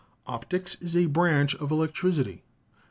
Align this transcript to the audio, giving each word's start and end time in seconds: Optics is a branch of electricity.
Optics 0.25 0.81
is 0.81 0.97
a 0.97 1.05
branch 1.05 1.53
of 1.57 1.69
electricity. 1.69 2.41